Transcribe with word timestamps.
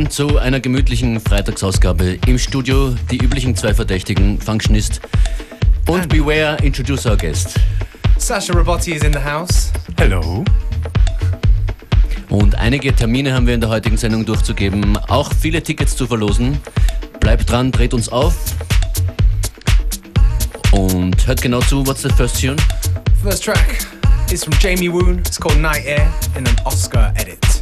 Willkommen 0.00 0.32
zu 0.32 0.38
einer 0.38 0.60
gemütlichen 0.60 1.20
Freitagsausgabe 1.20 2.18
im 2.26 2.38
Studio. 2.38 2.96
Die 3.10 3.18
üblichen 3.18 3.54
zwei 3.54 3.74
Verdächtigen, 3.74 4.40
Functionist 4.40 5.02
und 5.86 6.08
Beware, 6.08 6.56
introduce 6.62 7.04
our 7.04 7.18
guest. 7.18 7.60
Sasha 8.16 8.54
Robotti 8.54 8.92
is 8.92 9.02
in 9.02 9.12
the 9.12 9.18
house. 9.18 9.70
Hello. 9.98 10.42
Und 12.30 12.54
einige 12.54 12.94
Termine 12.94 13.34
haben 13.34 13.46
wir 13.46 13.52
in 13.52 13.60
der 13.60 13.68
heutigen 13.68 13.98
Sendung 13.98 14.24
durchzugeben, 14.24 14.96
auch 14.96 15.34
viele 15.38 15.62
Tickets 15.62 15.94
zu 15.94 16.06
verlosen. 16.06 16.58
Bleibt 17.20 17.50
dran, 17.50 17.70
dreht 17.70 17.92
uns 17.92 18.08
auf 18.08 18.34
und 20.72 21.26
hört 21.26 21.42
genau 21.42 21.60
zu. 21.60 21.86
What's 21.86 22.00
the 22.00 22.08
first 22.08 22.40
tune? 22.40 22.56
First 23.22 23.44
track 23.44 23.86
is 24.32 24.44
from 24.44 24.54
Jamie 24.60 24.90
Woon. 24.90 25.18
It's 25.18 25.38
called 25.38 25.60
Night 25.60 25.84
Air 25.84 26.10
in 26.38 26.46
an 26.46 26.56
Oscar 26.64 27.12
edit. 27.16 27.59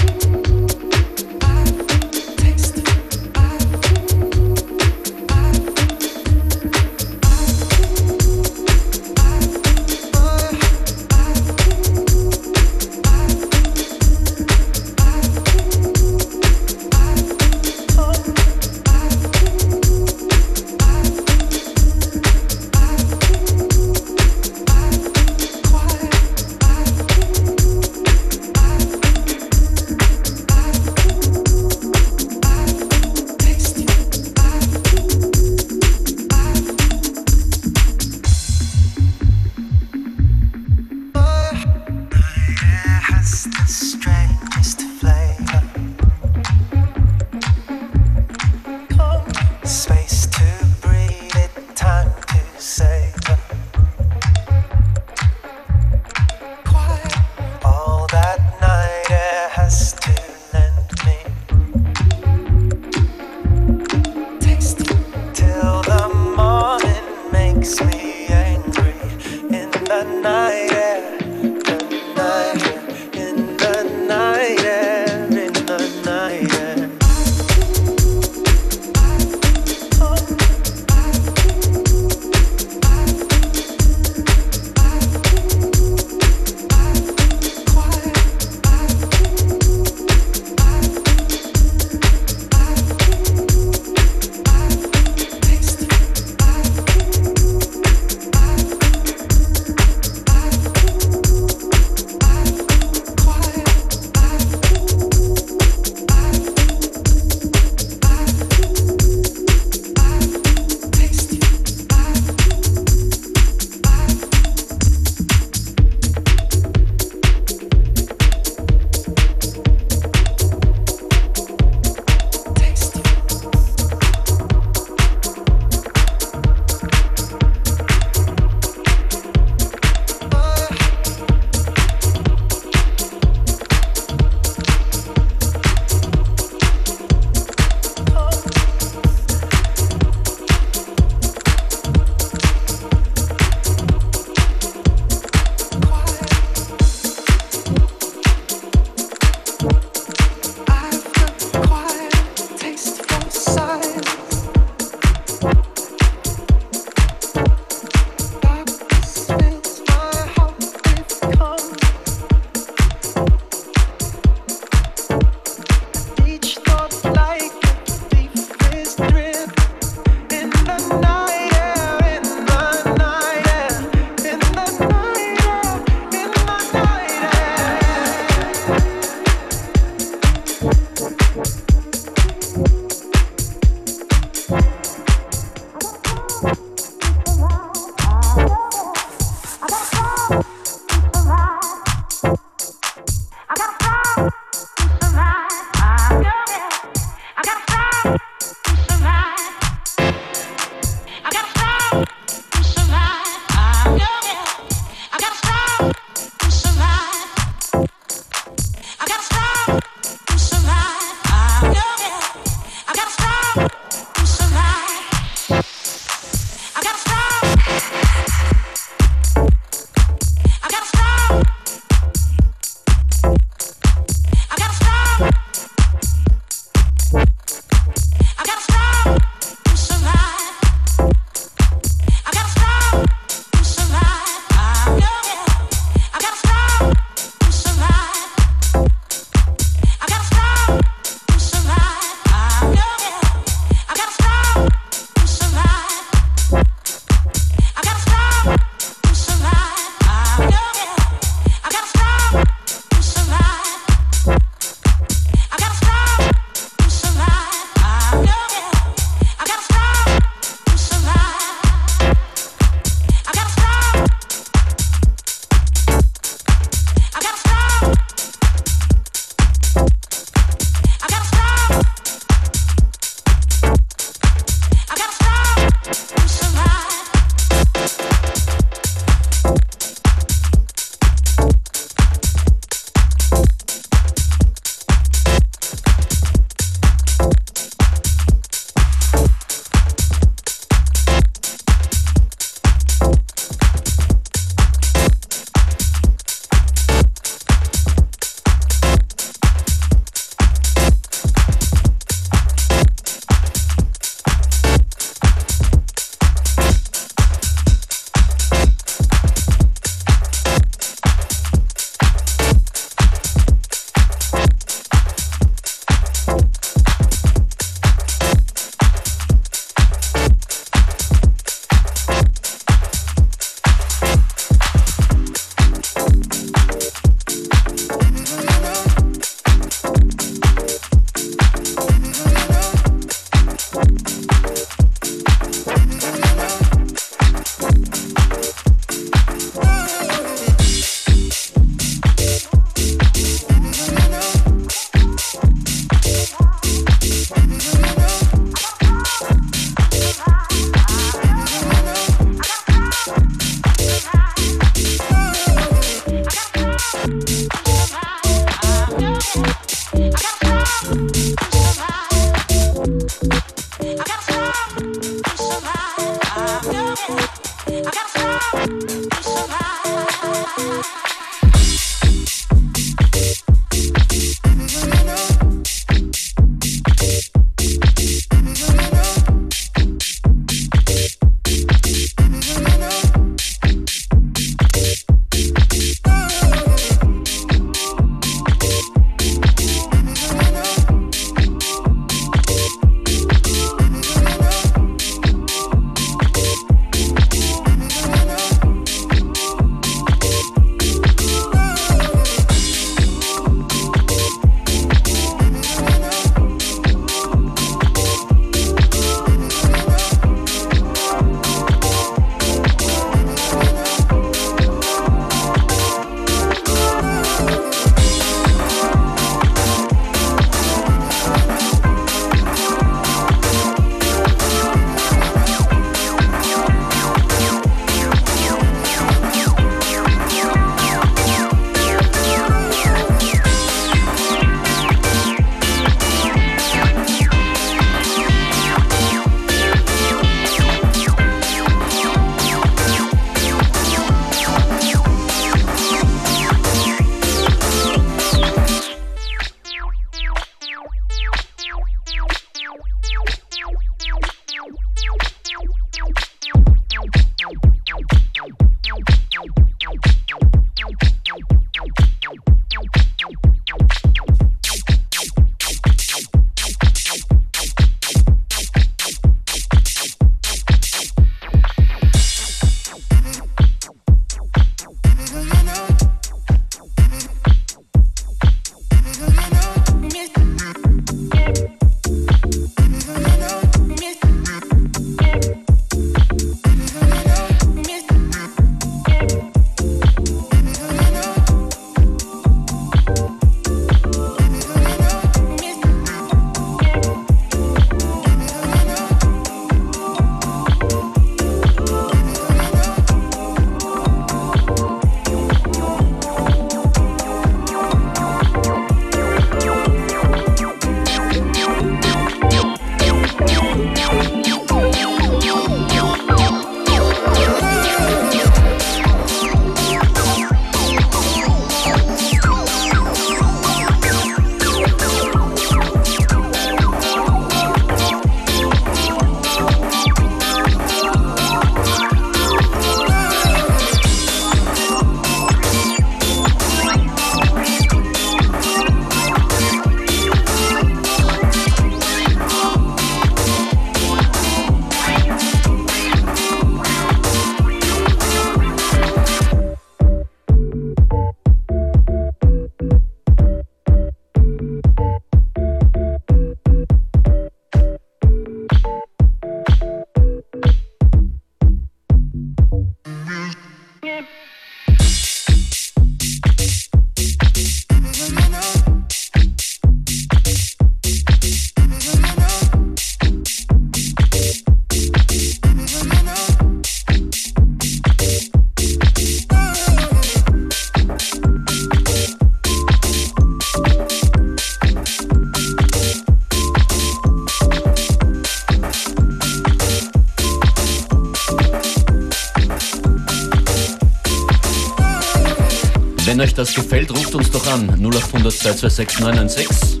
Das 596.58 596.74
gefällt, 596.74 597.10
ruft 597.10 597.34
uns 597.36 597.50
doch 597.52 597.64
an 597.68 597.88
0800 597.88 598.52
226 598.52 599.20
996. 599.20 600.00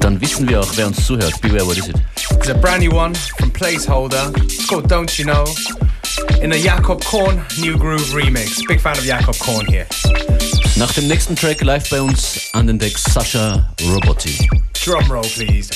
Dann 0.00 0.20
wissen 0.20 0.46
wir 0.46 0.60
auch, 0.60 0.68
wer 0.76 0.88
uns 0.88 1.06
zuhört. 1.06 1.40
Beware, 1.40 1.66
what 1.66 1.78
is 1.78 1.88
it? 1.88 1.96
It's 2.32 2.50
a 2.50 2.54
brand 2.54 2.82
new 2.82 2.94
one 2.94 3.14
from 3.38 3.50
Placeholder. 3.50 4.30
It's 4.36 4.66
called 4.66 4.90
Don't 4.90 5.18
You 5.18 5.24
Know. 5.24 5.44
In 6.42 6.52
a 6.52 6.56
Jakob 6.56 7.02
Korn 7.04 7.40
New 7.58 7.78
Groove 7.78 8.12
remix. 8.14 8.60
Big 8.68 8.80
fan 8.80 8.98
of 8.98 9.06
Jakob 9.06 9.38
Korn 9.38 9.66
here. 9.66 9.86
Nach 10.76 10.92
dem 10.92 11.08
nächsten 11.08 11.34
Track 11.34 11.62
live 11.62 11.88
bei 11.88 12.02
uns 12.02 12.50
an 12.52 12.66
den 12.66 12.78
Decks 12.78 13.04
Sascha 13.04 13.72
Robotti. 13.82 14.48
Drum 14.84 15.10
roll, 15.10 15.22
please. 15.34 15.70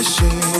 rushing 0.00 0.59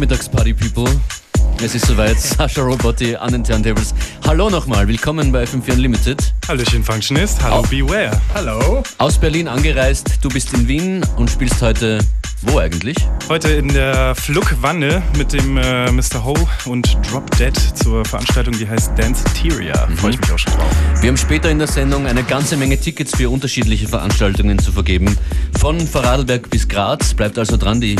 Nachmittagsparty 0.00 0.54
People. 0.54 0.88
Es 1.62 1.74
ist 1.74 1.84
soweit. 1.84 2.18
Sascha 2.20 2.62
Robotti 2.62 3.16
an 3.16 3.32
den 3.32 3.44
Turntables. 3.44 3.94
Hallo 4.26 4.48
nochmal, 4.48 4.88
willkommen 4.88 5.30
bei 5.30 5.44
FM4 5.44 5.74
Unlimited. 5.74 6.32
Hallöchen 6.48 6.82
Functionist, 6.82 7.42
hallo 7.42 7.60
Beware. 7.68 8.18
Hallo. 8.32 8.82
Aus 8.96 9.18
Berlin 9.18 9.46
angereist, 9.46 10.08
du 10.22 10.30
bist 10.30 10.54
in 10.54 10.66
Wien 10.66 11.06
und 11.18 11.28
spielst 11.28 11.60
heute 11.60 11.98
wo 12.42 12.58
eigentlich? 12.58 12.96
Heute 13.28 13.50
in 13.50 13.68
der 13.68 14.14
Fluckwanne 14.14 15.02
mit 15.16 15.32
dem 15.32 15.58
äh, 15.58 15.90
Mr. 15.90 16.24
Ho 16.24 16.34
und 16.64 16.96
Drop 17.10 17.30
Dead 17.36 17.54
zur 17.74 18.04
Veranstaltung, 18.04 18.56
die 18.58 18.68
heißt 18.68 18.92
Danceteria. 18.96 19.86
Mhm. 19.86 19.96
Freue 19.96 20.10
ich 20.12 20.20
mich 20.20 20.32
auch 20.32 20.38
schon 20.38 20.52
drauf. 20.54 20.70
Wir 21.00 21.08
haben 21.08 21.16
später 21.16 21.50
in 21.50 21.58
der 21.58 21.68
Sendung 21.68 22.06
eine 22.06 22.22
ganze 22.22 22.56
Menge 22.56 22.78
Tickets 22.78 23.14
für 23.16 23.28
unterschiedliche 23.28 23.88
Veranstaltungen 23.88 24.58
zu 24.58 24.72
vergeben. 24.72 25.16
Von 25.58 25.80
Vorarlberg 25.80 26.48
bis 26.50 26.66
Graz. 26.66 27.14
Bleibt 27.14 27.38
also 27.38 27.56
dran, 27.56 27.80
die, 27.80 27.96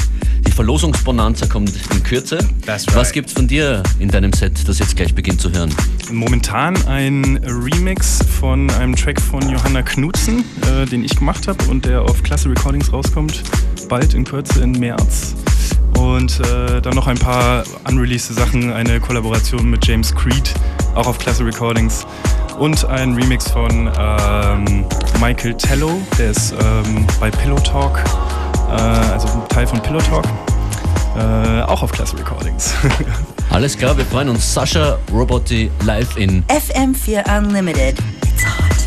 die 0.47 0.53
Verlosungsbonanza 0.53 1.47
kommt 1.47 1.73
in 1.93 2.03
Kürze. 2.03 2.39
Right. 2.67 2.85
Was 2.95 3.13
gibt's 3.13 3.35
von 3.35 3.47
dir 3.47 3.83
in 3.99 4.09
deinem 4.09 4.33
Set, 4.33 4.67
das 4.67 4.79
jetzt 4.79 4.97
gleich 4.97 5.15
beginnt 5.15 5.41
zu 5.41 5.53
hören? 5.53 5.75
Momentan 6.11 6.77
ein 6.87 7.41
Remix 7.45 8.21
von 8.41 8.71
einem 8.71 8.97
Track 8.97 9.21
von 9.21 9.49
Johanna 9.49 9.83
Knutzen, 9.83 10.45
äh, 10.63 10.87
den 10.87 11.05
ich 11.05 11.17
gemacht 11.17 11.47
habe 11.47 11.63
und 11.65 11.85
der 11.85 12.03
auf 12.03 12.23
Klasse 12.23 12.49
Recordings 12.49 12.93
rauskommt 12.93 13.43
bald 13.91 14.15
in 14.15 14.25
Kürze 14.25 14.63
im 14.63 14.71
März. 14.73 15.35
Und 15.99 16.41
äh, 16.41 16.81
dann 16.81 16.95
noch 16.95 17.09
ein 17.09 17.19
paar 17.19 17.65
unreleased 17.87 18.35
Sachen, 18.35 18.73
eine 18.73 19.01
Kollaboration 19.01 19.69
mit 19.69 19.85
James 19.85 20.15
Creed, 20.15 20.55
auch 20.95 21.09
auf 21.09 21.19
Classic 21.19 21.45
Recordings. 21.45 22.07
Und 22.59 22.85
ein 22.87 23.15
Remix 23.15 23.51
von 23.51 23.91
ähm, 23.99 24.85
Michael 25.21 25.55
Tello, 25.57 26.01
der 26.17 26.31
ist 26.31 26.53
ähm, 26.53 27.05
bei 27.19 27.31
Pillow 27.31 27.59
Talk, 27.59 27.99
äh, 28.69 28.81
also 28.81 29.27
ein 29.27 29.49
Teil 29.49 29.67
von 29.67 29.83
Pillow 29.83 30.01
Talk, 30.01 30.25
äh, 31.19 31.63
auch 31.63 31.83
auf 31.83 31.91
Classic 31.91 32.19
Recordings. 32.19 32.73
Alles 33.51 33.77
klar, 33.77 33.97
wir 33.99 34.05
freuen 34.05 34.29
uns. 34.29 34.55
Sascha 34.55 34.99
Robotti 35.13 35.69
live 35.85 36.17
in 36.17 36.45
FM4 36.45 37.39
Unlimited. 37.39 37.99
It's 38.23 38.45
hot. 38.45 38.80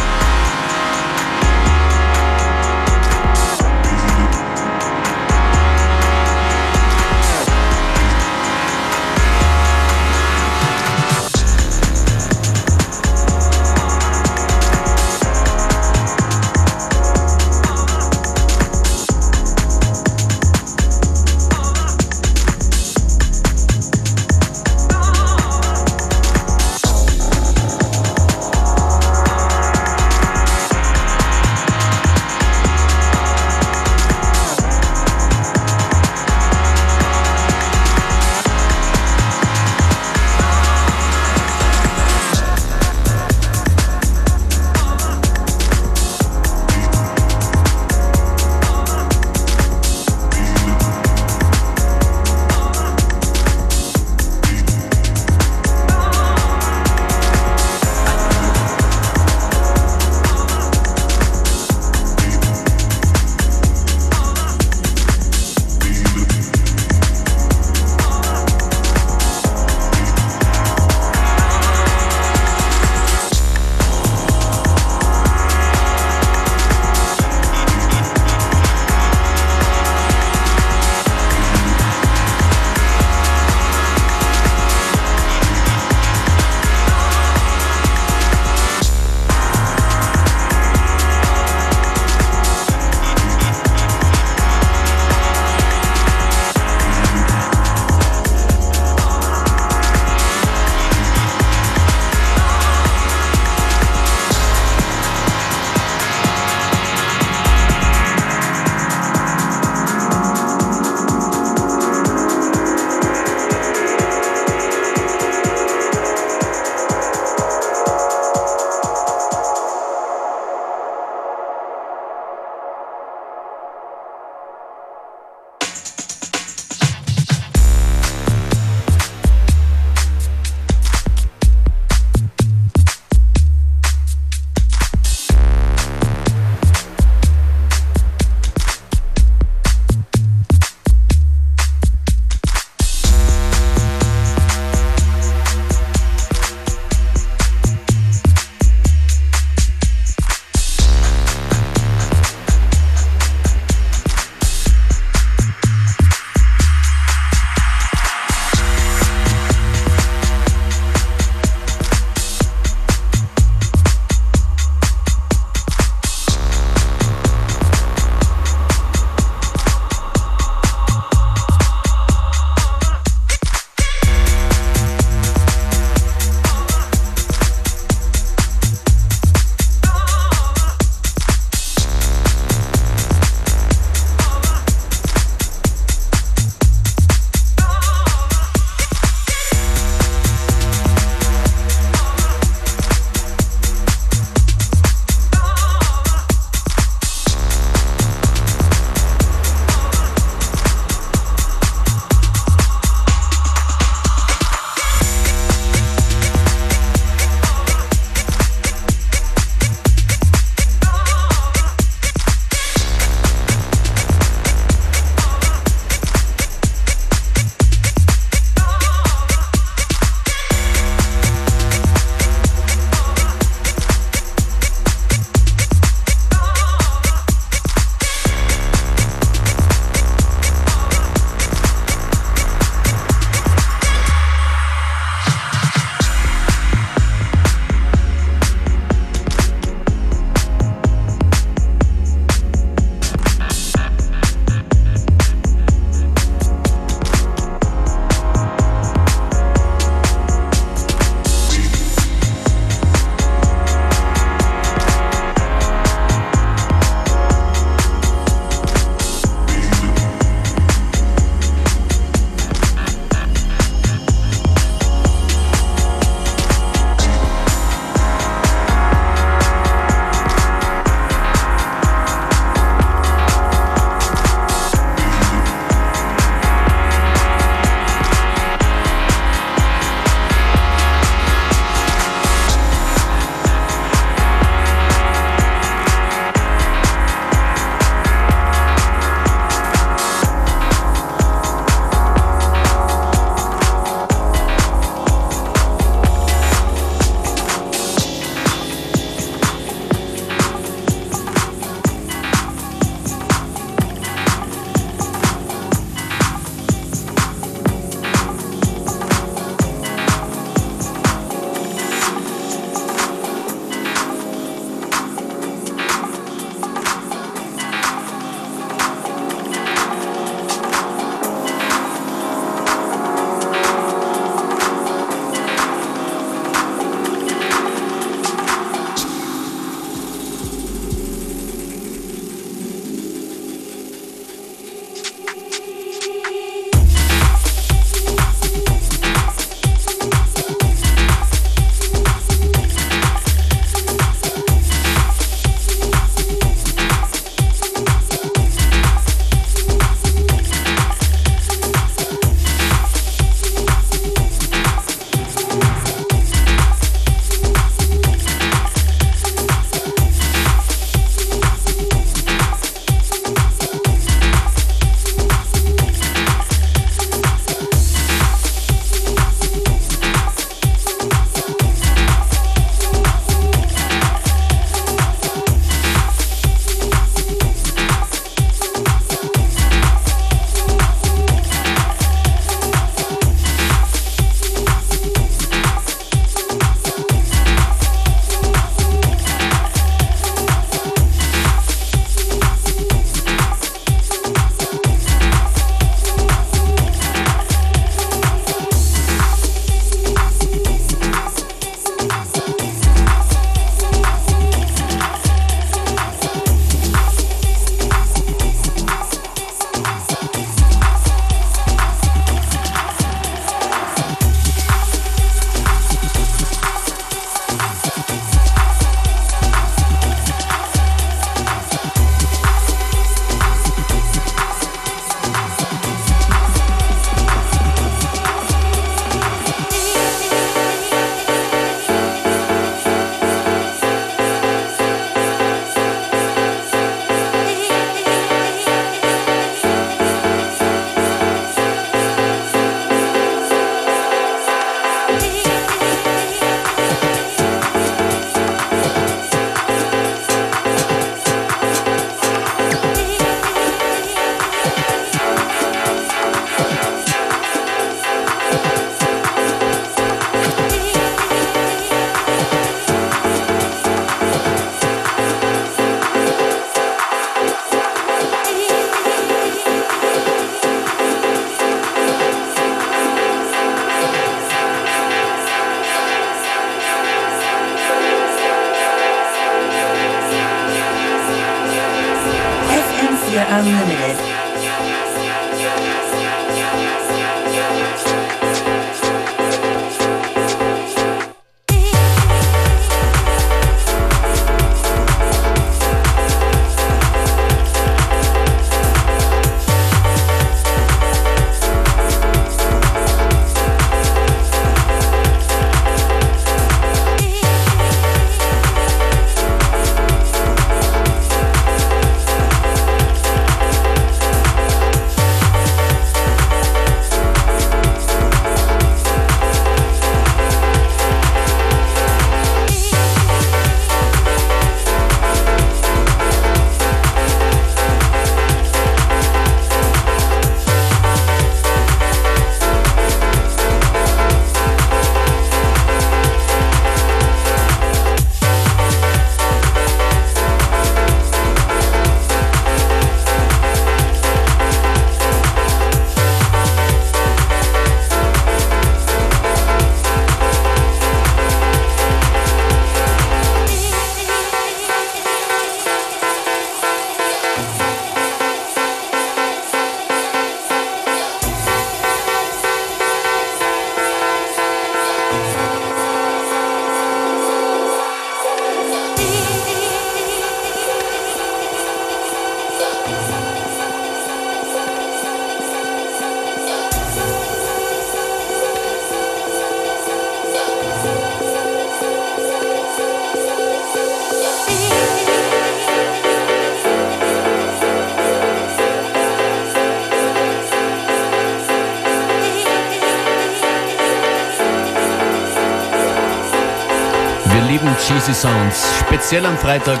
Cheesy 598.06 598.34
Sounds, 598.34 598.84
speziell 598.98 599.46
am 599.46 599.56
Freitag 599.56 600.00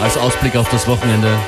als 0.00 0.16
Ausblick 0.16 0.56
auf 0.56 0.68
das 0.70 0.88
Wochenende. 0.88 1.38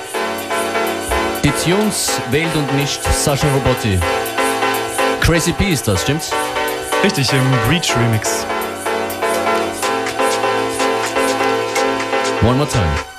Die 1.42 1.50
Tunes 1.50 2.20
wählt 2.30 2.54
und 2.54 2.72
nicht 2.76 3.02
Sascha 3.02 3.48
Robotti. 3.52 3.98
Crazy 5.20 5.52
P 5.52 5.70
ist 5.70 5.88
das, 5.88 6.02
stimmt's? 6.02 6.30
Richtig, 7.02 7.32
im 7.32 7.50
Breach 7.66 7.96
Remix. 7.96 8.46
One 12.42 12.54
more 12.54 12.68
time. 12.68 13.11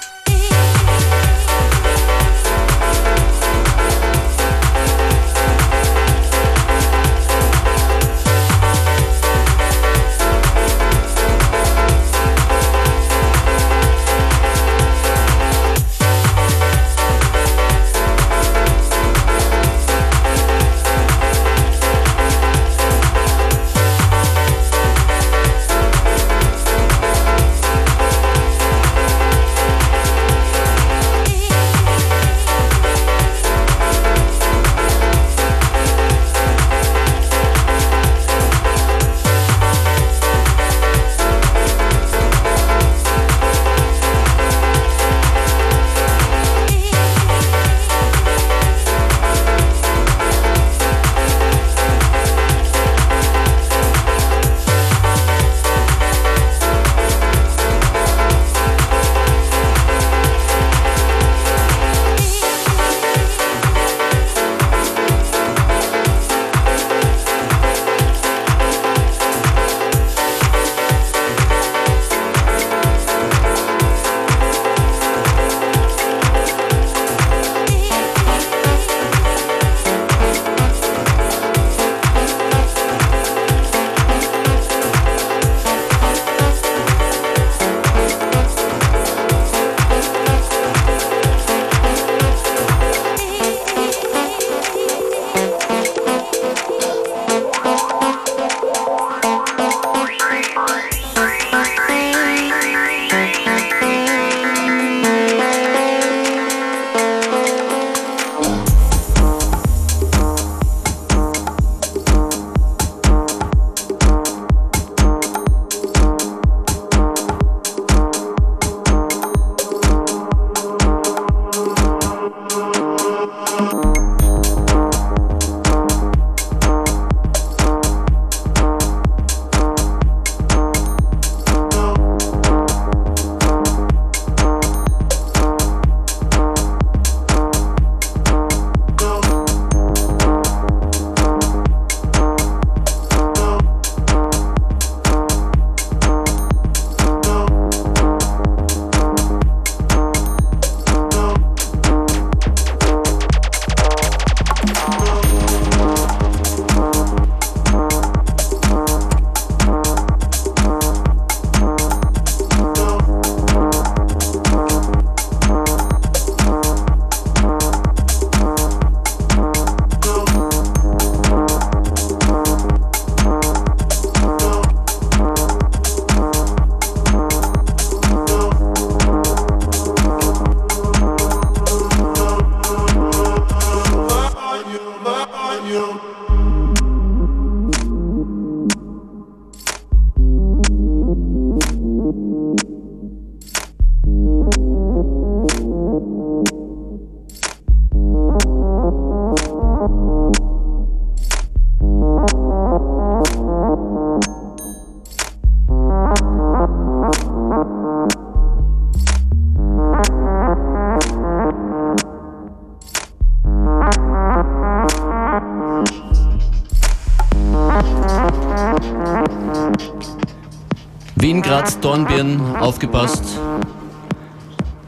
Graz 221.64 221.80
Dornbirn, 221.80 222.58
aufgepasst. 222.60 223.24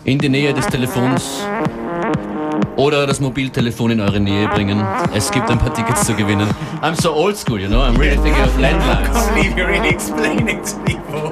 In 0.04 0.20
die 0.20 0.28
Nähe 0.28 0.54
des 0.54 0.68
Telefons 0.68 1.24
oder 2.76 3.08
das 3.08 3.22
Mobiltelefon 3.22 3.92
in 3.92 4.02
eure 4.02 4.20
Nähe 4.20 4.50
bringen. 4.50 4.86
Es 5.14 5.32
gibt 5.32 5.50
ein 5.50 5.58
paar 5.58 5.74
Tickets 5.74 6.06
zu 6.06 6.14
gewinnen. 6.16 6.50
I'm 6.82 7.02
so 7.02 7.14
old 7.14 7.38
school, 7.38 7.62
you 7.62 7.70
know, 7.70 7.80
I'm 7.80 7.98
really 7.98 8.18
thinking 8.18 8.44
of 8.44 8.60
landlines. 8.60 9.08
I 9.08 9.56
can't 9.56 9.68
really 9.68 9.88
explaining 9.88 10.62
to 10.64 10.76
people. 10.84 11.32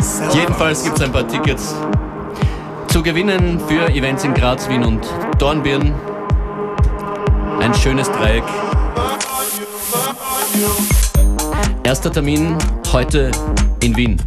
so 0.00 0.36
Jedenfalls 0.36 0.82
gibt 0.82 0.96
es 0.96 1.04
ein 1.04 1.12
paar 1.12 1.28
Tickets 1.28 1.76
zu 2.88 3.00
gewinnen 3.00 3.60
für 3.68 3.88
Events 3.94 4.24
in 4.24 4.34
Graz, 4.34 4.68
Wien 4.68 4.82
und 4.82 5.06
Dornbirn. 5.38 5.94
Ein 7.60 7.72
schönes 7.74 8.10
Dreieck. 8.10 8.42
Erster 11.84 12.10
Termin 12.10 12.56
heute 12.92 13.30
in 13.82 13.96
Wien. 13.96 14.20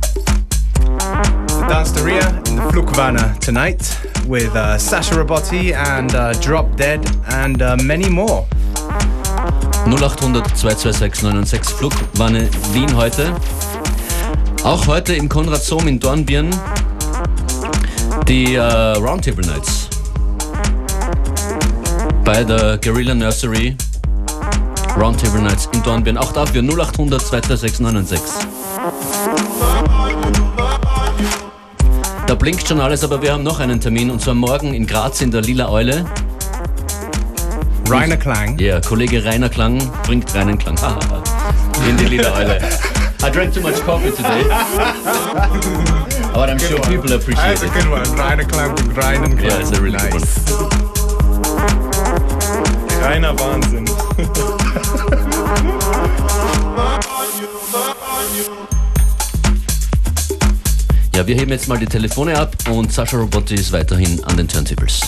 The 1.68 1.74
Danceteria 1.74 2.48
in 2.48 2.58
the 2.58 2.62
Flukvana 2.72 3.40
tonight 3.40 4.00
with 4.28 4.56
uh, 4.56 4.78
Sasha 4.78 5.16
Robotti 5.16 5.74
and 5.74 6.14
uh, 6.14 6.34
Drop 6.34 6.76
Dead 6.76 7.04
and 7.30 7.60
uh, 7.60 7.76
many 7.84 8.08
more. 8.08 8.46
0800 9.88 10.46
226 10.56 11.24
996 11.24 11.72
Flugwanne 11.74 12.50
Wien 12.72 12.96
heute. 12.96 13.34
Auch 14.64 14.86
heute 14.86 15.16
im 15.16 15.28
Konrad 15.28 15.64
Sohm 15.64 15.88
in 15.88 16.00
Dornbirn 16.00 16.52
die 18.28 18.54
äh, 18.54 18.62
Roundtable 18.98 19.46
Nights 19.48 19.90
bei 22.24 22.44
der 22.44 22.78
Guerilla 22.78 23.16
Nursery 23.16 23.76
Roundtable 24.96 25.42
Nights 25.42 25.68
in 25.74 25.82
Dornbirn. 25.82 26.18
Auch 26.20 26.32
dafür 26.32 26.62
0800 26.62 27.22
226 27.22 27.80
996. 27.80 29.15
blinkt 32.46 32.68
schon 32.68 32.80
alles, 32.80 33.04
aber 33.04 33.24
wir 33.24 33.34
haben 33.34 33.42
noch 33.42 33.60
einen 33.60 33.82
Termin 33.82 34.12
und 34.12 34.22
zwar 34.22 34.36
morgen 34.36 34.76
in 34.76 34.86
Graz 34.86 35.20
in 35.20 35.32
der 35.32 35.42
Lila 35.42 35.68
Eule. 35.68 36.06
Rainer 37.90 38.18
Klang. 38.18 38.60
Ja, 38.60 38.80
Kollege 38.82 39.26
Rainer 39.26 39.50
Klang 39.50 39.82
bringt 40.06 40.32
reinen 40.36 40.56
Klang. 40.60 40.78
In 41.90 41.98
die 41.98 42.06
Lila 42.06 42.36
Eule. 42.36 42.60
I 43.24 43.32
drank 43.32 43.52
too 43.52 43.62
much 43.62 43.84
coffee 43.84 44.12
today. 44.12 44.44
But 46.36 46.52
I'm 46.52 46.60
sure 46.60 46.78
one. 46.78 46.88
people 46.88 47.14
appreciate 47.14 47.58
That's 47.58 47.64
a 47.64 47.66
it. 47.66 47.74
good 47.74 47.90
one. 47.90 48.04
Rainer 48.16 48.46
Klang 48.46 48.76
Rainer 48.96 49.36
Klang. 49.36 49.40
Yeah, 49.40 49.60
it's 49.60 49.72
a 49.76 49.82
really 49.82 49.98
good 49.98 50.14
nice. 50.14 50.38
Reiner 53.02 53.34
Wahnsinn. 53.40 53.88
Ja, 61.16 61.26
wir 61.26 61.36
heben 61.36 61.52
jetzt 61.52 61.70
mal 61.70 61.78
die 61.78 61.86
Telefone 61.86 62.38
ab 62.38 62.54
und 62.70 62.92
Sascha 62.92 63.16
Robotti 63.16 63.56
ist 63.56 63.72
weiterhin 63.72 64.22
an 64.26 64.36
den 64.36 64.50
Turntables. 64.50 65.00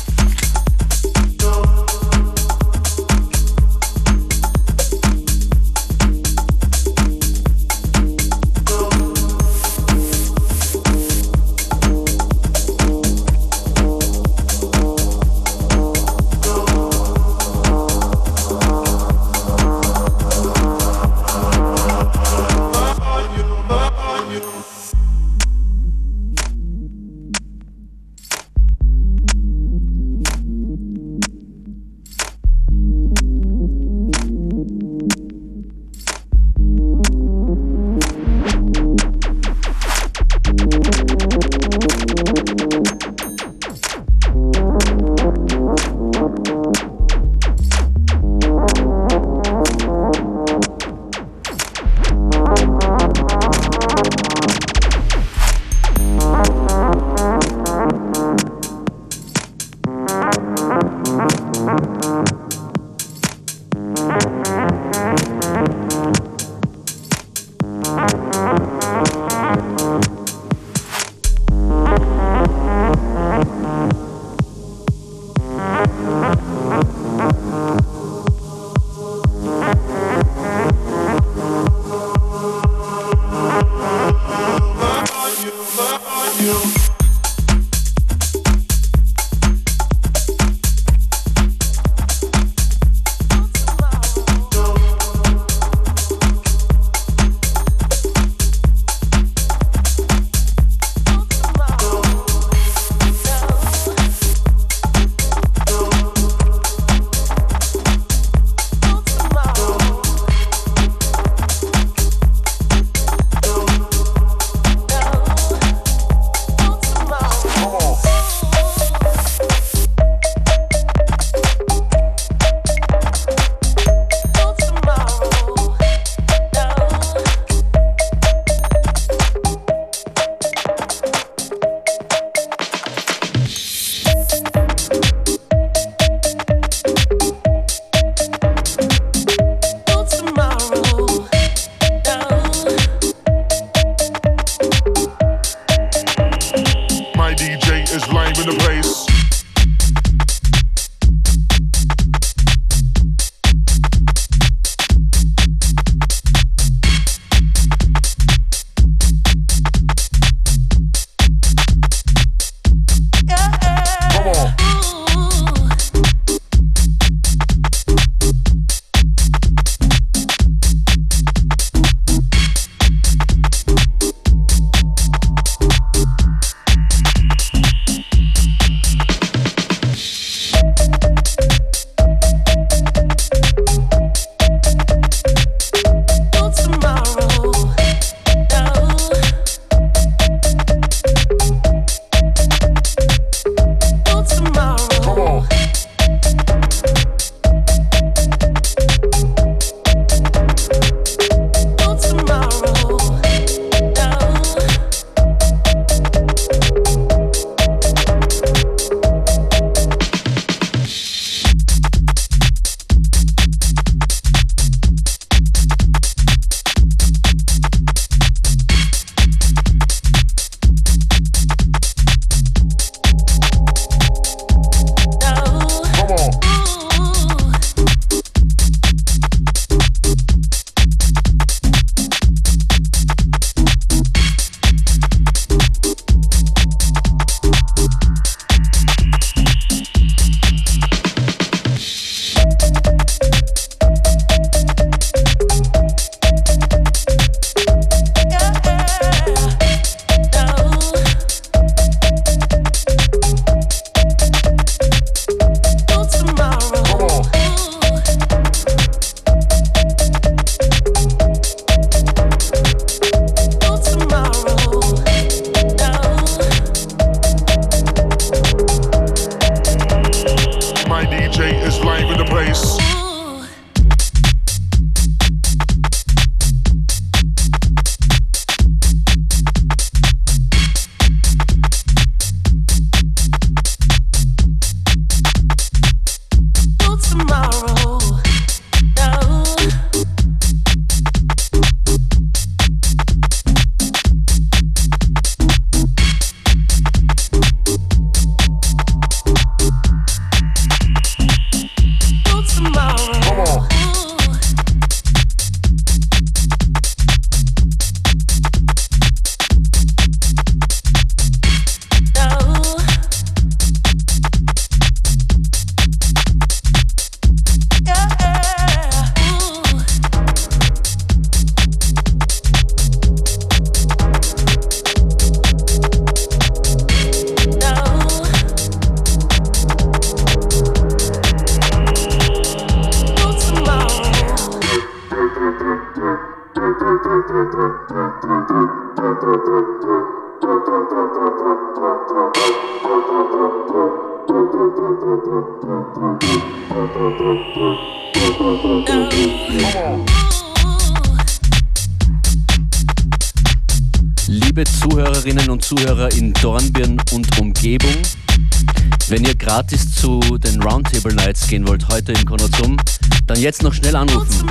Jetzt 363.47 363.63
noch 363.63 363.73
schnell 363.73 363.95
anrufen. 363.95 364.45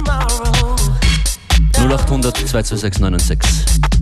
0800 1.76 2.34
226 2.34 3.00
996. 3.02 3.95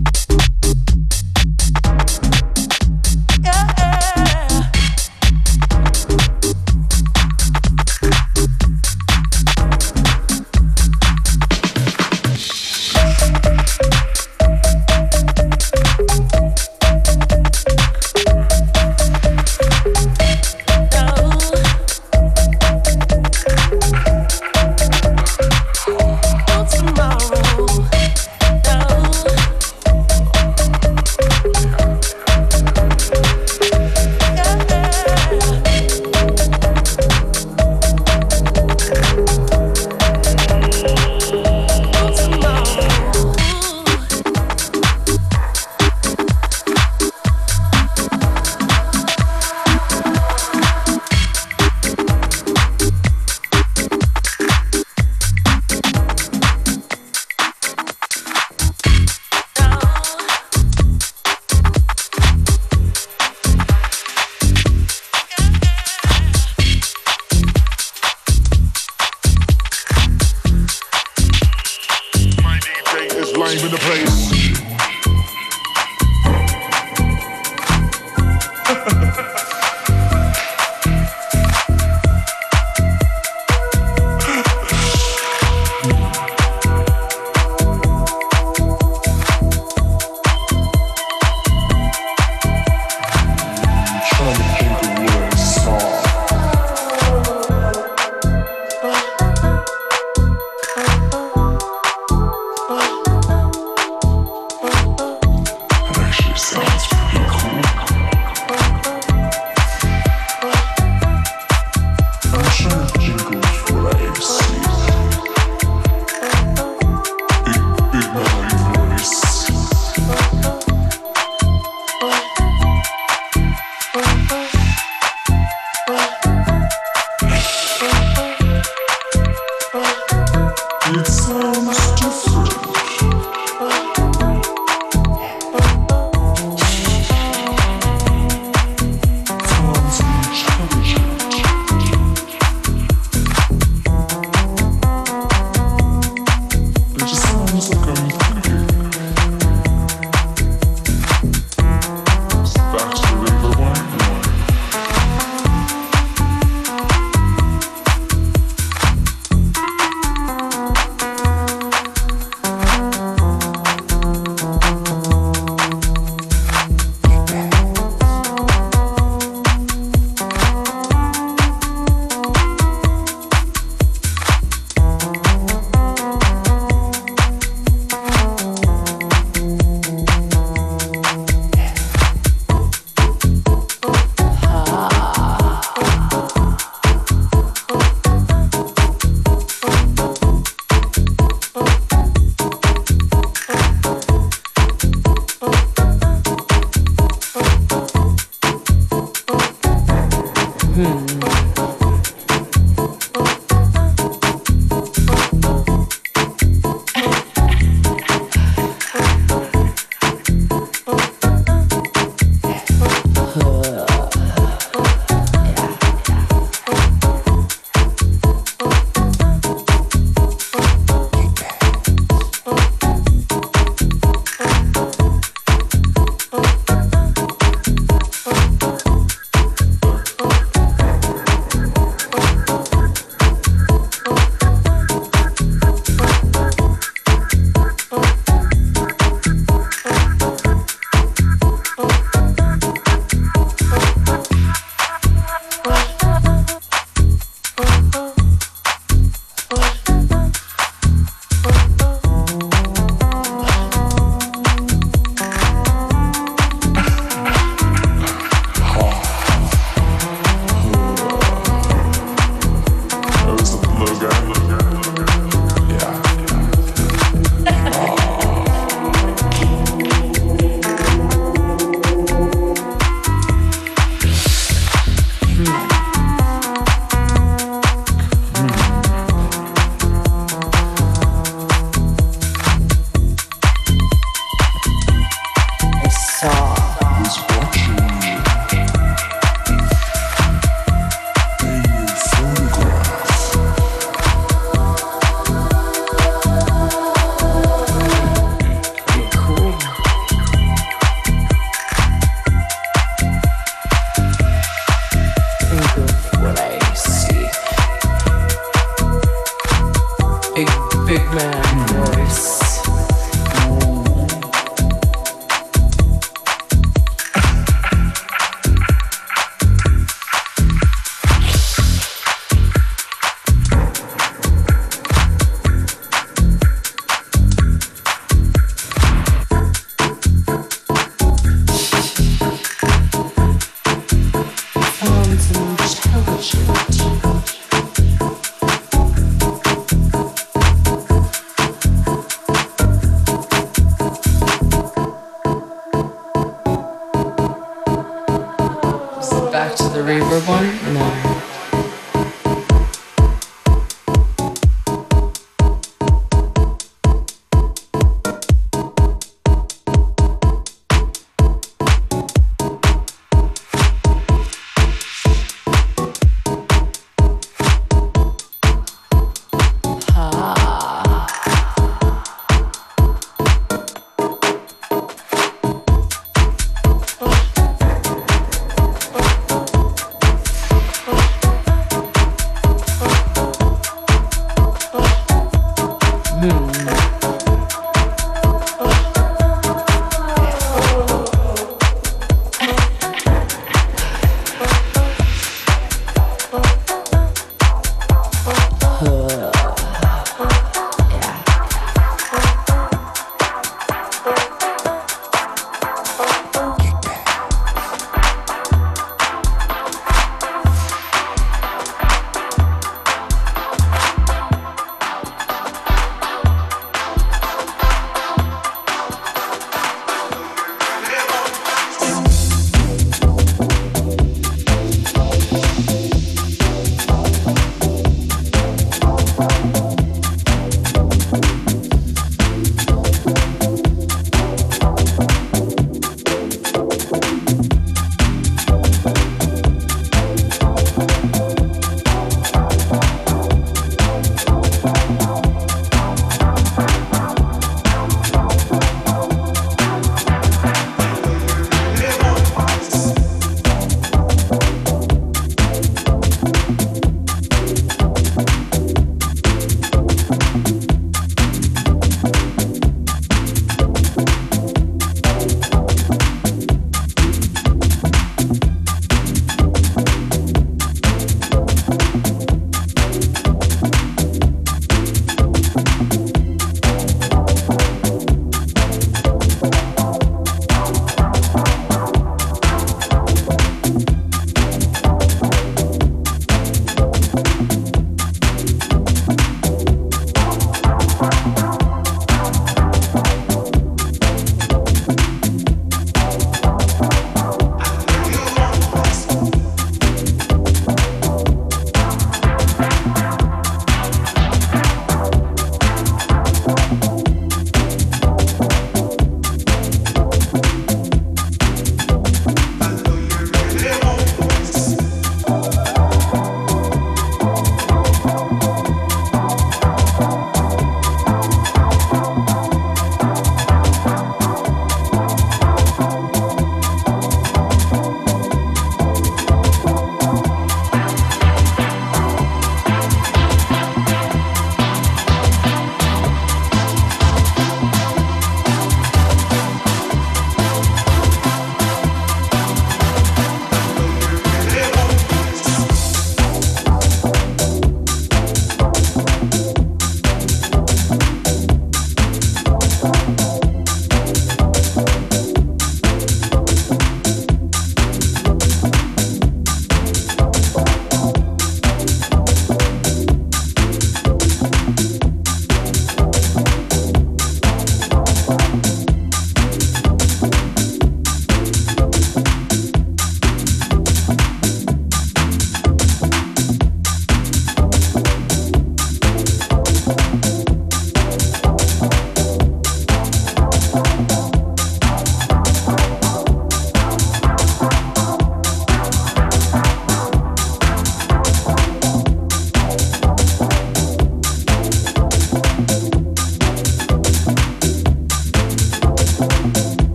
Shit. 336.21 337.14